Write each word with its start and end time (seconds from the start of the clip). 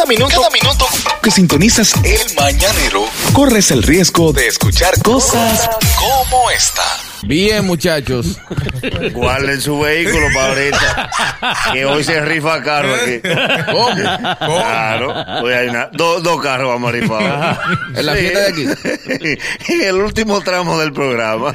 Cada 0.00 0.08
minuto, 0.08 0.34
cada 0.40 0.48
minuto 0.48 0.86
que 1.22 1.30
sintonizas 1.30 1.92
el 2.04 2.34
mañanero, 2.34 3.04
corres 3.34 3.70
el 3.70 3.82
riesgo 3.82 4.32
de 4.32 4.46
escuchar 4.46 4.94
cosas 5.02 5.68
como 5.98 6.50
esta. 6.50 6.80
Bien, 7.24 7.66
muchachos. 7.66 8.38
Guarden 9.12 9.60
su 9.60 9.78
vehículo 9.78 10.26
para 10.32 10.46
ahorita. 10.48 11.10
Que 11.74 11.84
hoy 11.84 12.02
se 12.02 12.18
rifa 12.22 12.62
carro 12.62 12.94
aquí. 12.94 13.20
¿Cómo? 13.70 13.94
Claro. 14.38 15.14
Hoy 15.42 15.52
hay 15.52 15.68
una- 15.68 15.90
dos, 15.92 16.22
dos 16.22 16.40
carros 16.40 16.68
vamos 16.68 16.88
a 16.88 16.92
rifar. 16.92 17.60
¿En 17.94 18.06
la 18.06 18.14
Sí. 18.14 18.20
fiesta 18.20 18.40
de 18.40 18.46
aquí? 18.48 18.66
En 19.74 19.82
el 19.82 19.96
último 19.96 20.40
tramo 20.40 20.80
del 20.80 20.94
programa. 20.94 21.54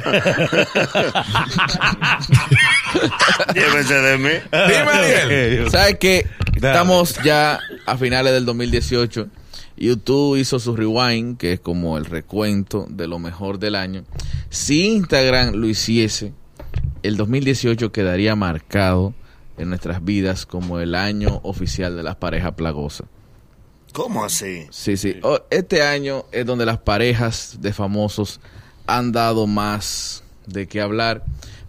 Llévense 3.54 3.94
de 3.94 4.18
mí. 4.18 4.30
Dime, 4.52 4.92
Ariel. 4.92 5.68
¿Sabes 5.72 5.98
que 5.98 6.24
Estamos 6.56 7.16
ya 7.22 7.60
a 7.86 7.96
finales 7.96 8.32
del 8.32 8.44
2018. 8.44 9.28
YouTube 9.76 10.36
hizo 10.36 10.58
su 10.58 10.74
rewind, 10.76 11.38
que 11.38 11.54
es 11.54 11.60
como 11.60 11.98
el 11.98 12.04
recuento 12.04 12.86
de 12.88 13.06
lo 13.06 13.18
mejor 13.18 13.58
del 13.58 13.74
año. 13.74 14.04
Si 14.50 14.86
Instagram 14.86 15.54
lo 15.54 15.68
hiciese, 15.68 16.32
el 17.02 17.16
2018 17.16 17.92
quedaría 17.92 18.34
marcado 18.36 19.14
en 19.58 19.68
nuestras 19.68 20.04
vidas 20.04 20.46
como 20.46 20.80
el 20.80 20.94
año 20.94 21.40
oficial 21.44 21.96
de 21.96 22.02
las 22.02 22.16
parejas 22.16 22.52
plagosas. 22.54 23.06
¿Cómo 23.92 24.24
así? 24.24 24.66
Sí, 24.70 24.96
sí. 24.96 25.16
Oh, 25.22 25.40
Este 25.50 25.82
año 25.82 26.26
es 26.32 26.44
donde 26.44 26.66
las 26.66 26.78
parejas 26.78 27.58
de 27.60 27.72
famosos 27.72 28.40
han 28.86 29.12
dado 29.12 29.46
más 29.46 30.22
de 30.46 30.66
qué 30.66 30.80
hablar. 30.80 31.24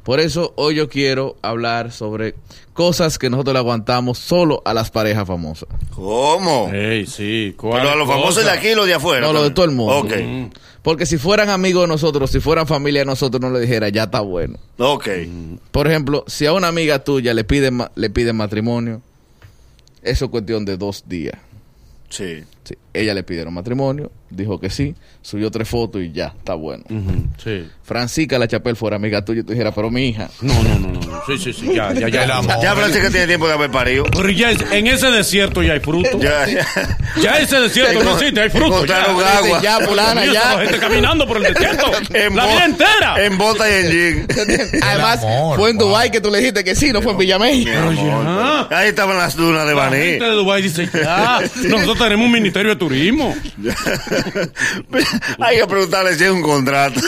Por 0.07 0.21
eso 0.21 0.53
hoy 0.55 0.75
yo 0.75 0.87
quiero 0.87 1.35
hablar 1.41 1.91
sobre 1.91 2.33
cosas 2.71 3.19
que 3.19 3.29
nosotros 3.29 3.51
le 3.55 3.59
aguantamos 3.59 4.17
solo 4.17 4.61
a 4.63 4.73
las 4.73 4.89
parejas 4.89 5.27
famosas. 5.27 5.67
¿Cómo? 5.93 6.69
Ey, 6.73 7.05
sí. 7.05 7.53
¿cuál 7.57 7.81
Pero 7.81 7.91
a 7.91 7.95
los 7.97 8.07
famosos 8.07 8.45
de 8.45 8.49
aquí 8.51 8.69
y 8.69 8.75
los 8.75 8.85
de 8.87 8.93
afuera. 8.93 9.27
No, 9.27 9.33
lo 9.33 9.43
de 9.43 9.51
todo 9.51 9.65
el 9.65 9.71
mundo. 9.71 9.97
Ok. 9.97 10.13
Porque 10.81 11.05
si 11.05 11.17
fueran 11.17 11.49
amigos 11.49 11.83
de 11.83 11.87
nosotros, 11.89 12.31
si 12.31 12.39
fueran 12.39 12.67
familia 12.67 13.01
de 13.01 13.05
nosotros, 13.05 13.41
no 13.41 13.49
le 13.49 13.59
dijera, 13.59 13.89
ya 13.89 14.03
está 14.03 14.21
bueno. 14.21 14.57
Ok. 14.77 15.09
Por 15.71 15.87
ejemplo, 15.87 16.23
si 16.25 16.45
a 16.45 16.53
una 16.53 16.69
amiga 16.69 17.03
tuya 17.03 17.33
le 17.33 17.43
piden, 17.43 17.73
ma- 17.73 17.91
le 17.95 18.09
piden 18.09 18.37
matrimonio, 18.37 19.01
eso 20.03 20.23
es 20.25 20.31
cuestión 20.31 20.63
de 20.63 20.77
dos 20.77 21.03
días. 21.05 21.35
Sí. 22.09 22.45
Sí, 22.67 22.75
ella 22.93 23.13
le 23.13 23.23
pidieron 23.23 23.53
matrimonio, 23.53 24.11
dijo 24.29 24.59
que 24.59 24.69
sí, 24.69 24.93
subió 25.21 25.49
tres 25.49 25.69
fotos 25.69 26.01
y 26.01 26.11
ya, 26.11 26.33
está 26.37 26.53
bueno. 26.53 26.83
Ujú, 26.89 27.23
Sí. 27.41 27.65
Francisca 27.81 28.37
La 28.37 28.45
Chapel 28.49 28.75
fuera 28.75 28.97
amiga 28.97 29.23
tuya 29.23 29.39
y 29.39 29.43
tú 29.43 29.53
dijeras, 29.53 29.71
pero 29.73 29.89
mi 29.89 30.09
hija. 30.09 30.29
No, 30.41 30.53
no, 30.63 30.77
no, 30.79 30.87
no. 30.99 31.21
Sí, 31.25 31.37
sí, 31.37 31.53
sí. 31.53 31.67
Ya, 31.73 31.93
ya, 31.93 32.09
ya. 32.09 32.25
El 32.25 32.31
amor. 32.31 32.55
Ya 32.61 32.75
que 32.75 33.09
tiene 33.09 33.27
tiempo 33.27 33.47
de 33.47 33.53
haber 33.53 33.71
parido. 33.71 34.03
Pero 34.11 34.29
ya 34.31 34.51
es- 34.51 34.59
en 34.69 34.87
ese 34.87 35.09
desierto 35.11 35.63
ya 35.63 35.73
hay 35.73 35.79
fruto. 35.79 36.19
Ya, 36.19 36.45
Ya, 36.45 36.67
ya. 37.21 37.39
ese 37.39 37.57
desierto 37.61 38.03
no 38.03 38.17
existe, 38.17 38.41
hay 38.41 38.49
fruto. 38.49 38.85
Ya. 38.85 39.03
Agua. 39.03 39.61
Ya, 39.63 39.79
fulana, 39.79 40.25
ya. 40.25 40.55
La 40.55 40.61
gente 40.63 40.79
caminando 40.79 41.25
por 41.25 41.37
el 41.37 41.53
desierto. 41.53 41.85
En 42.13 42.35
la 42.35 42.45
vida 42.47 42.65
entera. 42.65 43.25
En 43.25 43.37
bota 43.37 43.63
y 43.69 43.85
en 43.85 43.91
jean. 44.27 44.27
Además, 44.83 45.23
amor, 45.23 45.57
fue 45.57 45.69
en 45.69 45.77
wow. 45.77 45.87
Dubái 45.87 46.11
que 46.11 46.19
tú 46.19 46.29
le 46.29 46.39
dijiste 46.39 46.63
que 46.65 46.75
sí, 46.75 46.91
no 46.91 47.01
fue 47.01 47.13
en 47.13 47.31
amor. 47.31 48.67
Ahí 48.73 48.89
estaban 48.89 49.17
las 49.17 49.35
dunas 49.37 49.65
de 49.65 49.73
La 49.73 49.81
Baní. 49.89 49.97
gente 49.97 50.25
de 50.25 50.31
Dubái 50.31 50.61
dice, 50.61 50.89
ya, 50.93 51.39
nosotros 51.69 51.97
tenemos 51.99 52.25
un 52.25 52.31
ministerio 52.33 52.56
de 52.65 52.75
turismo. 52.75 53.35
Hay 55.39 55.57
que 55.59 55.67
preguntarle 55.67 56.15
si 56.15 56.23
es 56.23 56.31
un 56.31 56.41
contrato. 56.41 56.99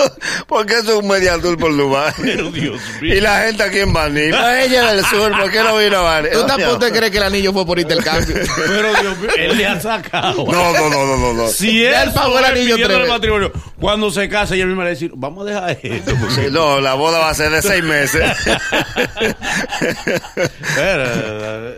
Porque 0.46 0.74
eso 0.74 0.98
es 0.98 1.02
un 1.02 1.08
media 1.08 1.38
tour 1.40 1.56
por 1.58 1.74
Dubái. 1.76 2.12
Pero 2.22 2.50
Dios 2.50 2.80
mío. 3.00 3.14
Y 3.14 3.20
la 3.20 3.42
gente 3.46 3.62
aquí 3.62 3.78
en 3.80 3.92
Baní. 3.92 4.20
Ella 4.20 4.92
del 4.92 5.04
sur, 5.06 5.30
¿por 5.38 5.50
qué 5.50 5.60
no 5.62 5.76
vino 5.78 5.98
a 5.98 6.02
Baní? 6.02 6.28
¿Tú 6.32 6.46
tampoco 6.46 6.78
te 6.78 6.90
crees 6.90 7.10
que 7.10 7.18
el 7.18 7.24
anillo 7.24 7.52
fue 7.52 7.64
por 7.66 7.78
intercambio? 7.78 8.36
Pero 8.56 8.88
Dios 9.00 9.18
mío, 9.18 9.30
él 9.36 9.56
le 9.56 9.66
ha 9.66 9.80
sacado. 9.80 10.44
No, 10.44 10.72
no, 10.72 10.88
no, 10.90 11.16
no, 11.16 11.32
no. 11.34 11.48
Si 11.48 11.84
él 11.84 11.94
él 11.94 12.12
pagó 12.12 12.38
el 12.38 12.44
anillo 12.44 12.76
el 12.76 13.08
matrimonio, 13.08 13.52
cuando 13.80 14.10
se 14.10 14.28
casa, 14.28 14.54
ella 14.54 14.66
misma 14.66 14.82
le 14.84 14.88
va 14.88 14.90
a 14.90 14.94
decir, 14.94 15.12
vamos 15.14 15.46
a 15.46 15.50
dejar 15.50 15.78
esto. 15.82 16.12
porque- 16.20 16.50
no, 16.50 16.80
la 16.80 16.94
boda 16.94 17.18
va 17.18 17.30
a 17.30 17.34
ser 17.34 17.50
de 17.50 17.62
seis 17.62 17.82
meses. 17.82 18.22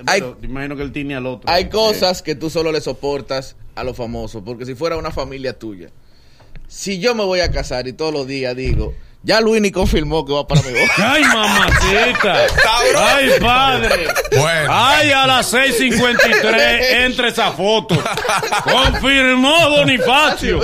Hay- 0.06 0.20
pero 0.20 0.38
imagino 0.42 0.76
que 0.76 0.82
él 0.82 0.92
tiene 0.92 1.16
al 1.16 1.26
otro. 1.26 1.50
Hay 1.50 1.68
cosas 1.68 2.22
que 2.22 2.34
tú 2.34 2.50
solo 2.50 2.72
le 2.72 2.80
soportas 2.80 3.19
a 3.74 3.84
los 3.84 3.96
famosos, 3.96 4.42
porque 4.44 4.66
si 4.66 4.74
fuera 4.74 4.96
una 4.96 5.10
familia 5.10 5.58
tuya, 5.58 5.90
si 6.68 6.98
yo 6.98 7.14
me 7.14 7.24
voy 7.24 7.40
a 7.40 7.50
casar 7.50 7.88
y 7.88 7.92
todos 7.92 8.12
los 8.12 8.26
días 8.26 8.56
digo, 8.56 8.94
ya 9.22 9.40
Luis 9.40 9.60
ni 9.60 9.70
confirmó 9.70 10.24
que 10.24 10.32
va 10.32 10.46
para 10.46 10.62
mi 10.62 10.70
boda. 10.72 10.82
Ay, 11.12 11.22
mamacita. 11.24 12.36
Ay, 12.96 13.30
padre. 13.40 14.06
Bueno. 14.36 14.68
Ay, 14.72 15.10
a 15.12 15.26
las 15.26 15.52
6.53 15.52 17.04
entra 17.04 17.28
esa 17.28 17.50
foto. 17.52 17.96
Confirmó 18.64 19.70
Bonifacio. 19.70 20.60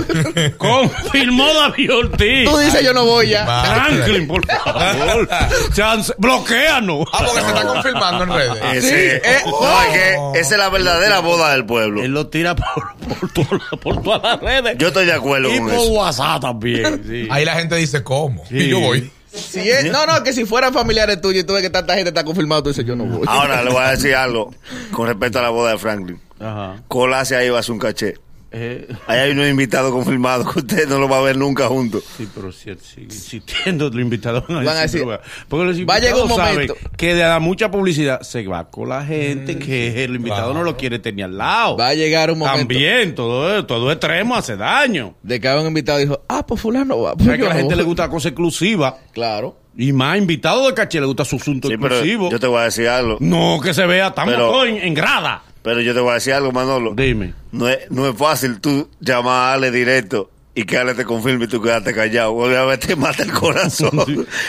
Confirmó 0.56 1.52
David 1.52 1.92
Ortiz. 1.94 2.48
Tú 2.48 2.56
dices 2.58 2.82
yo 2.82 2.92
no 2.92 3.04
voy 3.04 3.28
ya. 3.30 3.44
Franklin, 3.46 4.26
por 4.26 4.46
favor. 4.46 5.28
Chance, 5.74 6.14
bloqueanos. 6.18 7.06
Ah, 7.12 7.24
porque 7.26 7.40
se 7.42 7.48
está 7.48 7.66
confirmando 7.66 8.24
en 8.24 8.30
redes. 8.32 8.84
Ese- 8.84 9.16
eh, 9.16 9.38
no, 9.46 9.82
es 9.82 9.88
que 10.32 10.40
esa 10.40 10.54
es 10.54 10.58
la 10.58 10.68
verdadera 10.68 11.20
boda 11.20 11.52
del 11.52 11.64
pueblo. 11.66 12.02
Él 12.02 12.12
lo 12.12 12.28
tira 12.28 12.54
por, 12.56 12.96
por, 12.96 13.32
toda- 13.32 13.80
por 13.82 14.02
todas 14.02 14.22
las 14.22 14.40
redes. 14.40 14.76
Yo 14.78 14.88
estoy 14.88 15.06
de 15.06 15.12
acuerdo 15.12 15.50
y 15.52 15.58
con 15.58 15.66
por 15.68 15.74
eso. 15.74 15.88
WhatsApp 15.92 16.40
también. 16.40 17.04
sí. 17.06 17.28
Ahí 17.30 17.44
la 17.44 17.54
gente 17.54 17.76
dice 17.76 18.02
cómo. 18.02 18.44
Sí. 18.48 18.56
Y 18.58 18.68
yo 18.70 18.80
voy. 18.80 19.10
Si 19.32 19.68
es- 19.68 19.90
no, 19.92 20.06
no, 20.06 20.22
que 20.22 20.32
si 20.32 20.44
fueran 20.46 20.72
familiares 20.72 21.20
tuyos 21.20 21.42
y 21.42 21.46
tú 21.46 21.52
ves 21.52 21.62
que 21.62 21.70
tanta 21.70 21.94
gente 21.94 22.08
está 22.08 22.24
confirmado, 22.24 22.62
tú 22.62 22.68
dices 22.70 22.84
yo 22.86 22.96
no 22.96 23.04
voy. 23.04 23.26
Ahora 23.28 23.62
le 23.62 23.70
voy 23.70 23.82
a 23.82 23.90
decir 23.90 24.14
algo 24.14 24.54
con 24.92 25.06
respecto 25.08 25.38
a 25.38 25.42
la 25.42 25.50
boda 25.50 25.72
de 25.72 25.78
Franklin. 25.78 26.20
Ajá. 26.40 26.82
Colase 26.88 27.36
ahí 27.36 27.50
va 27.50 27.58
a 27.58 27.60
hacer 27.60 27.72
un 27.72 27.78
caché. 27.78 28.14
Eh, 28.58 28.88
Ahí 29.06 29.18
hay 29.18 29.30
unos 29.32 29.48
invitados 29.48 29.92
confirmados 29.92 30.50
que 30.50 30.60
usted 30.60 30.88
no 30.88 30.98
lo 30.98 31.10
va 31.10 31.18
a 31.18 31.20
ver 31.20 31.36
nunca 31.36 31.66
juntos. 31.68 32.04
Sí, 32.16 32.26
pero 32.34 32.50
si 32.52 32.74
sigue 32.76 33.02
insistiendo, 33.04 33.90
los 33.90 34.00
invitados 34.00 34.44
a 34.48 34.52
Van 34.54 34.68
a 34.68 34.80
decir, 34.80 35.02
porque 35.48 35.64
los 35.66 35.76
va 35.80 35.96
a 35.96 35.98
llegar 35.98 36.14
un 36.14 36.22
invitados 36.22 36.36
saben 36.36 36.54
momento. 36.68 36.76
que 36.96 37.14
de 37.14 37.22
la 37.22 37.38
mucha 37.38 37.70
publicidad 37.70 38.22
se 38.22 38.46
va 38.46 38.70
con 38.70 38.88
la 38.88 39.04
gente 39.04 39.58
que 39.58 40.04
el 40.04 40.16
invitado 40.16 40.54
no 40.54 40.62
lo 40.62 40.74
quiere 40.76 40.98
tener 40.98 41.26
al 41.26 41.36
lado. 41.36 41.76
Va 41.76 41.88
a 41.88 41.94
llegar 41.94 42.30
un 42.30 42.38
momento 42.38 42.58
También, 42.60 43.14
todo, 43.14 43.66
todo 43.66 43.92
extremo 43.92 44.34
hace 44.34 44.56
daño. 44.56 45.14
de 45.22 45.38
que 45.38 45.48
un 45.54 45.66
invitado 45.66 45.98
dijo, 45.98 46.22
ah, 46.28 46.46
pues 46.46 46.58
fulano 46.60 46.98
va. 47.00 47.12
O 47.12 47.16
Pues 47.16 47.26
sea, 47.26 47.34
que 47.36 47.40
yo 47.40 47.46
a 47.46 47.48
la 47.50 47.54
no 47.56 47.60
gente 47.60 47.74
voy. 47.74 47.82
le 47.82 47.86
gusta 47.86 48.02
la 48.04 48.10
cosa 48.10 48.28
exclusiva. 48.28 48.96
Claro. 49.12 49.58
Y 49.76 49.92
más 49.92 50.16
invitado 50.16 50.66
de 50.66 50.72
caché 50.72 50.98
le 51.00 51.06
gusta 51.06 51.26
su 51.26 51.36
asunto 51.36 51.68
Sí, 51.68 51.74
pero 51.76 51.96
exclusivo. 51.96 52.30
yo 52.30 52.40
te 52.40 52.46
voy 52.46 52.60
a 52.60 52.64
decir 52.64 52.88
algo. 52.88 53.18
No 53.20 53.60
que 53.62 53.74
se 53.74 53.84
vea, 53.84 54.06
estamos 54.06 54.32
Pero- 54.32 54.64
en, 54.64 54.76
en 54.78 54.94
grada. 54.94 55.42
Pero 55.66 55.80
yo 55.80 55.94
te 55.94 55.98
voy 55.98 56.12
a 56.12 56.14
decir 56.14 56.32
algo, 56.32 56.52
Manolo. 56.52 56.94
Dime. 56.94 57.34
No 57.50 57.68
es, 57.68 57.90
no 57.90 58.08
es 58.08 58.16
fácil 58.16 58.60
tú 58.60 58.88
llamar 59.00 59.32
a 59.32 59.52
Ale 59.54 59.72
directo 59.72 60.30
y 60.54 60.62
que 60.62 60.78
Ale 60.78 60.94
te 60.94 61.04
confirme 61.04 61.46
y 61.46 61.48
tú 61.48 61.60
quedarte 61.60 61.92
callado. 61.92 62.36
Obviamente 62.36 62.86
te 62.86 62.94
mata 62.96 63.24
el 63.24 63.32
corazón. 63.32 63.90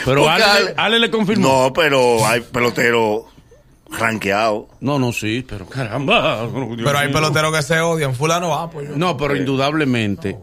Pero 0.04 0.28
Ale, 0.28 0.74
Ale 0.76 1.00
le 1.00 1.10
confirmó. 1.10 1.64
No, 1.64 1.72
pero 1.72 2.24
hay 2.24 2.42
peloteros 2.42 3.22
ranqueados. 3.90 4.66
No, 4.80 5.00
no, 5.00 5.12
sí, 5.12 5.44
pero 5.48 5.66
caramba. 5.66 6.48
Pero 6.76 6.96
hay 6.96 7.12
peloteros 7.12 7.52
que 7.52 7.62
se 7.64 7.80
odian. 7.80 8.14
Fulano 8.14 8.50
va, 8.50 8.70
pues 8.70 8.88
yo. 8.88 8.96
No, 8.96 9.16
pero 9.16 9.34
indudablemente 9.34 10.38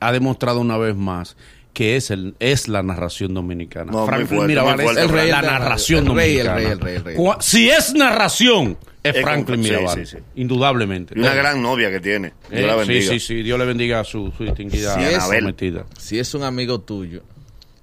ha 0.00 0.12
demostrado 0.12 0.60
una 0.60 0.76
vez 0.76 0.94
más 0.94 1.38
que 1.76 1.96
es 1.96 2.10
el 2.10 2.34
es 2.38 2.68
la 2.68 2.82
narración 2.82 3.34
dominicana. 3.34 3.92
No, 3.92 4.06
Franklin 4.06 4.28
fuerte, 4.28 4.46
Mirabal 4.46 4.80
fuerte, 4.80 5.00
es 5.02 5.06
El 5.06 5.12
rey 5.12 5.30
la 5.30 5.42
narración 5.42 6.06
radio. 6.06 6.12
El 6.12 6.16
rey, 6.16 6.38
el 6.38 6.46
dominicana. 6.46 6.56
rey, 6.56 6.72
el 6.72 6.80
rey, 6.80 6.96
el 6.96 7.04
rey. 7.04 7.16
Cua- 7.16 7.36
Si 7.42 7.68
es 7.68 7.92
narración, 7.92 8.78
es 9.02 9.20
Franklin 9.20 9.62
sí, 9.62 9.68
Mirabal. 9.70 10.06
sí, 10.06 10.16
sí. 10.16 10.22
Indudablemente. 10.36 11.12
Y 11.14 11.20
una 11.20 11.34
gran 11.34 11.60
novia 11.60 11.90
que 11.90 12.00
tiene. 12.00 12.32
Dios 12.50 12.62
Eh, 12.62 12.66
la 12.66 12.72
sí, 12.72 12.78
bendiga. 12.78 13.12
sí, 13.12 13.20
sí. 13.20 13.42
Dios 13.42 13.58
le 13.58 13.66
bendiga 13.66 14.00
a 14.00 14.04
su, 14.04 14.32
su 14.38 14.44
distinguida 14.44 14.94
Si 14.94 15.02
es- 15.02 15.22
prometida. 15.24 15.84
Si 15.98 16.18
es 16.18 16.32
un 16.34 16.44
amigo 16.44 16.80
tuyo 16.80 17.20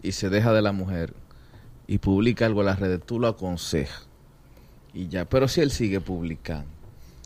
y 0.01 0.13
se 0.13 0.29
deja 0.31 0.51
de 0.53 0.63
la 0.63 0.71
mujer 0.71 1.13
y 1.85 1.99
publica 1.99 2.47
algo 2.47 2.61
en 2.61 2.65
las 2.65 2.79
redes, 2.79 2.99
tú 3.05 3.19
lo 3.19 3.27
aconsejas. 3.27 4.07
Y 4.91 5.07
ya. 5.07 5.25
Pero 5.25 5.47
si 5.47 5.61
él 5.61 5.69
sigue 5.69 6.01
publicando 6.01 6.65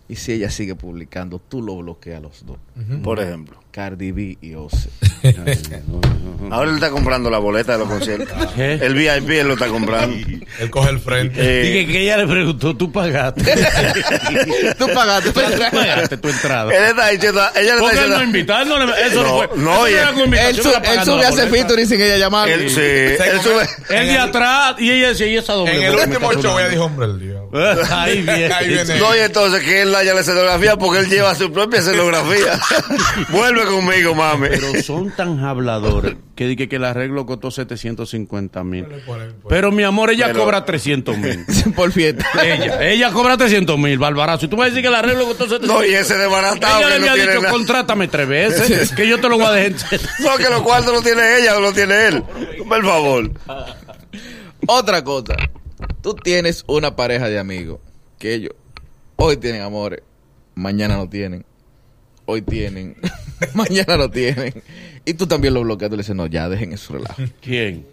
y 0.10 0.16
si 0.16 0.32
ella 0.34 0.50
sigue 0.50 0.76
publicando, 0.76 1.40
tú 1.40 1.62
lo 1.62 1.76
bloqueas 1.78 2.18
a 2.18 2.22
los 2.22 2.46
dos. 2.46 2.58
Por 3.04 3.20
ejemplo. 3.20 3.58
Cardi 3.72 4.12
B 4.12 4.38
y 4.42 4.56
Ose. 4.56 4.90
Ahora 6.50 6.70
él 6.70 6.76
está 6.76 6.90
comprando 6.90 7.30
la 7.30 7.38
boleta 7.38 7.74
de 7.74 7.78
los 7.80 7.88
conciertos. 7.88 8.36
El 8.58 8.94
VIP 8.96 9.30
él 9.32 9.48
lo 9.48 9.54
está 9.54 9.68
comprando. 9.68 10.16
Él 10.60 10.70
coge 10.72 10.90
el 10.90 11.00
frente. 11.00 11.40
Eh, 11.40 11.62
Dije 11.64 11.92
que 11.92 12.02
ella 12.04 12.18
le 12.18 12.28
preguntó, 12.28 12.76
¿tú 12.76 12.92
pagaste? 12.92 13.44
tú 14.80 14.88
pagaste. 14.94 15.32
¿Tú 15.32 15.40
pagaste 15.72 16.18
tu 16.18 16.30
entrada? 16.30 16.74
él 16.76 16.84
está 16.86 17.10
diciendo, 17.10 17.42
ella 17.56 17.76
le 17.76 17.86
está 17.86 18.06
diciendo. 18.26 18.66
no 18.66 18.86
le- 18.86 19.08
eso 19.08 19.24
no, 19.24 19.30
No, 19.30 19.38
fue. 19.38 19.58
no, 19.58 19.88
era 19.88 20.10
él- 20.10 20.16
su- 20.56 20.70
él 20.70 21.04
sube 21.04 21.26
a 21.26 21.30
boleta. 21.32 21.48
featuring 21.48 21.88
sin 21.88 22.02
ella 22.02 22.18
llamar. 22.18 22.50
Él, 22.50 22.70
sí, 22.70 22.80
él 22.82 23.42
sube. 23.44 23.68
Él 23.90 24.08
de 24.08 24.18
atrás 24.18 24.76
y 24.80 24.90
ella 24.92 25.10
decía, 25.10 25.28
y 25.28 25.38
esa 25.38 25.54
doble. 25.54 25.76
En 25.76 25.84
el 25.84 25.96
último 25.96 26.32
está 26.32 26.42
show 26.42 26.58
ella 26.60 26.70
sonando". 26.70 26.70
dijo, 26.72 26.84
hombre, 26.86 27.06
el 27.06 27.20
diablo. 27.20 27.96
Ahí 27.96 28.22
viene. 28.22 28.54
Ahí 28.54 28.68
viene. 28.70 29.00
No, 29.00 29.16
y 29.16 29.20
entonces 29.20 29.64
que 29.64 29.82
él 29.84 29.94
daña 29.98 30.14
la 30.14 30.22
escenografía 30.22 30.76
porque 30.78 31.00
él 31.00 31.10
lleva 31.10 31.36
su 31.36 31.52
propia 31.52 31.80
escenografía. 31.80 32.60
Vuelve 33.30 33.66
conmigo, 33.66 34.16
mami. 34.16 34.48
Pero 34.50 34.82
son 34.82 35.12
tan 35.12 35.40
habladores 35.44 36.16
que 36.36 36.48
dije 36.48 36.70
que 36.70 36.76
el 36.78 36.84
arreglo 36.86 37.26
costó 37.26 37.50
750 37.52 38.64
mil. 38.64 38.86
Pero 39.50 39.72
mi 39.72 39.84
amor, 39.84 40.12
ella 40.12 40.28
Pero- 40.28 40.42
cobra 40.42 40.66
300 40.66 41.18
mil. 41.18 41.46
Por 41.76 41.92
fiesta. 41.92 42.26
ella, 42.44 42.84
ella 42.90 43.12
cobra 43.12 43.38
300 43.38 43.78
mil, 43.78 43.98
Barbarazo. 43.98 44.46
Y 44.46 44.50
tú 44.50 44.56
me 44.56 44.62
vas 44.62 44.68
a 44.68 44.70
decir 44.70 44.82
que 44.84 44.88
el 44.88 44.96
arreglo 44.96 45.26
costó 45.26 45.46
700 45.46 45.68
No, 45.68 45.86
y 45.86 45.94
ese 45.94 46.18
desbaratado 46.18 46.80
Ella 46.80 46.94
que 46.94 47.00
le 47.00 47.10
había 47.10 47.26
dicho, 47.28 47.42
nada. 47.42 47.52
contrátame 47.54 48.08
tres 48.08 48.28
veces, 48.28 48.92
que 48.96 49.08
yo 49.08 49.20
te 49.20 49.30
lo 49.30 49.38
voy 49.38 49.48
a 49.48 49.52
dejar. 49.52 50.00
No, 50.20 50.36
que 50.38 50.50
los 50.50 50.62
cuartos 50.62 50.94
lo 50.94 51.02
tiene 51.02 51.40
ella 51.40 51.58
o 51.58 51.62
lo 51.62 51.74
tiene 51.74 52.08
él. 52.08 52.24
Por 52.68 52.84
favor. 52.86 53.32
Otra 54.68 55.04
cosa. 55.04 55.36
Tú 56.02 56.14
tienes 56.16 56.64
una 56.68 56.96
pareja 56.96 57.28
de 57.30 57.40
amigos 57.40 57.80
que 58.20 58.34
ellos 58.34 58.52
hoy 59.18 59.38
tienen 59.38 59.62
amores, 59.62 60.02
mañana 60.56 60.96
no 60.96 61.08
tienen. 61.10 61.46
Hoy 62.26 62.42
tienen, 62.42 62.98
mañana 63.54 63.98
no 63.98 64.10
tienen. 64.10 64.62
Y 65.06 65.14
tú 65.14 65.28
también 65.28 65.54
lo 65.54 65.62
bloqueas. 65.62 65.90
Tú 65.90 65.96
le 65.96 66.02
dices, 66.04 66.16
no, 66.16 66.26
ya 66.28 66.50
dejen 66.50 66.74
eso 66.74 66.94
relajo. 66.94 67.22
¿Quién? 67.42 67.86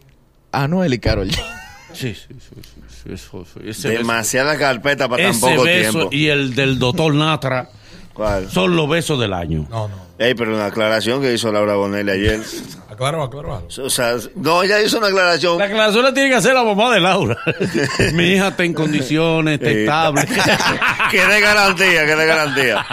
Anuel 0.52 0.94
y 0.94 0.98
Carol. 0.98 1.30
Sí, 1.30 2.14
sí, 2.14 2.14
sí, 2.14 2.36
sí, 2.40 2.80
sí, 2.88 3.12
eso, 3.12 3.44
sí. 3.44 3.60
Ese 3.68 3.88
beso- 3.90 3.98
Demasiada 3.98 4.56
carpeta 4.58 5.08
para 5.08 5.22
tan 5.22 5.30
ese 5.32 5.40
poco 5.40 5.62
beso 5.62 5.90
tiempo. 5.92 6.08
y 6.12 6.26
el 6.28 6.54
del 6.56 6.78
doctor 6.80 7.14
Natra 7.14 7.70
¿Cuál? 8.12 8.50
son 8.50 8.74
los 8.74 8.88
besos 8.88 9.20
del 9.20 9.32
año. 9.32 9.66
No, 9.70 9.86
no. 9.88 9.94
Ey, 10.16 10.34
pero 10.34 10.54
una 10.54 10.66
aclaración 10.66 11.20
que 11.20 11.32
hizo 11.32 11.50
Laura 11.50 11.74
Bonelli 11.74 12.10
ayer. 12.10 12.40
Aclaro, 12.94 13.24
aclaro 13.24 13.56
algo. 13.56 13.68
O 13.84 13.90
sea, 13.90 14.14
no, 14.36 14.62
ella 14.62 14.80
hizo 14.80 14.98
una 14.98 15.08
aclaración. 15.08 15.58
La 15.58 15.64
aclaración 15.64 16.04
la 16.04 16.14
tiene 16.14 16.28
que 16.28 16.36
hacer 16.36 16.54
la 16.54 16.62
mamá 16.62 16.94
de 16.94 17.00
Laura. 17.00 17.36
Mi 18.12 18.34
hija 18.34 18.48
está 18.48 18.62
en 18.62 18.72
condiciones, 18.72 19.54
está 19.54 19.70
estable. 19.70 20.24
que 21.10 21.26
dé 21.26 21.40
garantía, 21.40 22.06
que 22.06 22.14
dé 22.14 22.26
garantía. 22.26 22.86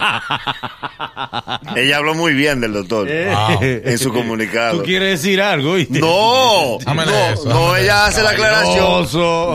Ella 1.76 1.98
habló 1.98 2.16
muy 2.16 2.34
bien 2.34 2.62
del 2.62 2.74
doctor 2.74 3.08
en 3.08 3.98
su 4.00 4.12
comunicado. 4.12 4.80
¿Tú 4.80 4.86
quieres 4.86 5.22
decir 5.22 5.40
algo? 5.40 5.76
No, 5.90 6.80
no, 6.80 7.04
eso, 7.32 7.46
no, 7.46 7.76
ella 7.76 8.08
hace 8.08 8.24
la 8.24 8.32
aclaración. 8.32 9.06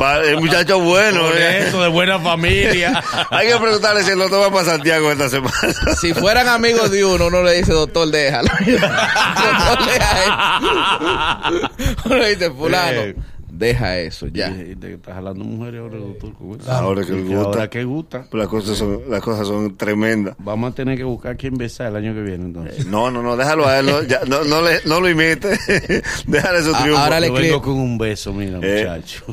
Va, 0.00 0.20
el 0.20 0.36
muchacho 0.36 0.78
bueno. 0.78 1.22
Por 1.22 1.36
eh. 1.36 1.66
eso, 1.66 1.82
de 1.82 1.88
buena 1.88 2.20
familia. 2.20 3.02
Hay 3.30 3.48
que 3.48 3.56
preguntarle 3.56 4.04
si 4.04 4.12
el 4.12 4.18
doctor 4.18 4.42
va 4.42 4.52
para 4.52 4.64
Santiago 4.64 5.10
esta 5.10 5.28
semana. 5.28 5.56
Si 6.00 6.14
fueran 6.14 6.46
amigos 6.46 6.92
de 6.92 7.04
uno, 7.04 7.26
uno 7.26 7.42
le 7.42 7.55
dice, 7.56 7.72
doctor, 7.72 8.08
déjalo. 8.10 8.48
doctor, 8.66 9.86
deja 9.86 10.24
eso. 10.24 12.04
Uno 12.14 12.24
dice, 12.24 12.50
fulano. 12.50 13.14
Deja 13.58 13.98
eso, 13.98 14.26
ya. 14.28 14.48
Y 14.50 14.76
te 14.76 14.94
estás 14.94 15.14
jalando 15.14 15.44
mujeres 15.44 15.80
ahora, 15.80 15.96
doctor. 15.98 16.32
con 16.34 16.60
eso. 16.60 16.70
Ahora 16.72 17.02
que 17.04 17.12
Y 17.12 17.22
gusta. 17.22 17.42
Ahora 17.44 17.70
que 17.70 17.84
gusta. 17.84 18.26
Las 18.32 18.48
cosas 18.48 18.76
son, 18.78 19.00
las 19.08 19.22
cosas 19.22 19.46
son 19.46 19.76
tremendas. 19.76 20.34
Vamos 20.38 20.72
a 20.72 20.74
tener 20.74 20.96
que 20.96 21.04
buscar 21.04 21.36
quién 21.36 21.56
besar 21.56 21.88
el 21.88 21.96
año 21.96 22.14
que 22.14 22.22
viene, 22.22 22.44
entonces. 22.44 22.86
No, 22.86 23.10
no, 23.10 23.22
no, 23.22 23.36
déjalo 23.36 23.66
a 23.66 23.78
él. 23.78 23.86
No, 23.86 24.02
ya, 24.02 24.20
no, 24.26 24.44
no, 24.44 24.62
le, 24.62 24.80
no 24.84 25.00
lo 25.00 25.08
imite. 25.08 25.48
Déjale 26.26 26.62
su 26.62 26.72
triunfo. 26.72 26.98
ahora 26.98 27.20
le 27.20 27.26
vengo 27.28 27.38
escribo. 27.40 27.62
con 27.62 27.74
un 27.74 27.98
beso, 27.98 28.32
mira, 28.32 28.58
Eh. 28.62 28.84
muchacho. 28.86 29.24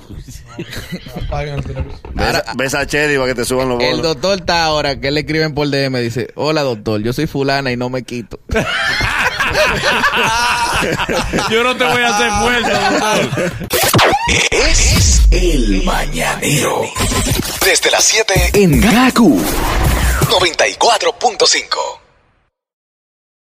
Apaguen 1.25 1.55
el 1.55 1.63
televisor. 1.63 2.13
Besa, 2.13 2.43
besa 2.57 2.79
a 2.81 2.85
Chedi 2.85 3.15
para 3.15 3.27
que 3.27 3.35
te 3.35 3.45
suban 3.45 3.69
los 3.69 3.79
El 3.81 3.97
bonos. 3.97 4.01
doctor 4.03 4.39
está 4.39 4.65
ahora 4.65 4.99
que 4.99 5.11
le 5.11 5.21
escriben 5.21 5.53
por 5.53 5.67
DM, 5.69 5.99
dice, 6.01 6.29
hola 6.35 6.61
doctor, 6.61 7.01
yo 7.01 7.13
soy 7.13 7.27
fulana 7.27 7.71
y 7.71 7.77
no 7.77 7.89
me 7.89 8.03
quito. 8.03 8.39
Yo 11.49 11.63
no 11.63 11.75
te 11.75 11.83
voy 11.83 12.01
a 12.01 12.15
hacer 12.15 12.31
fuerza. 12.41 13.15
Es 14.51 15.21
el 15.31 15.83
mañanero. 15.83 16.89
Desde 17.63 17.91
las 17.91 18.03
7 18.03 18.51
en 18.53 18.81
Gaku 18.81 19.39
94.5. 20.29 22.02